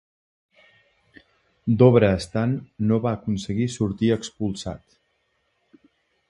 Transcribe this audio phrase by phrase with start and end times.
[1.83, 2.55] Dobre Stan
[2.93, 4.99] no va aconseguir sortir expulsat.